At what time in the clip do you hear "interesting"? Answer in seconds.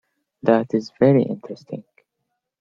1.21-1.83